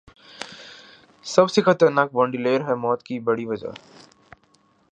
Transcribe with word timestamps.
سب 1.25 1.45
سے 1.51 1.61
خطرناک 1.61 2.15
ونٹیلیٹر 2.15 2.67
ہے 2.67 2.75
موت 2.75 3.03
کی 3.03 3.19
بڑی 3.19 3.45
وجہ۔ 3.45 3.71